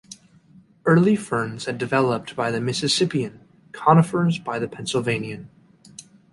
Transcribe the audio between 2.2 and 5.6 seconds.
by the Mississippian, conifers by the Pennsylvanian.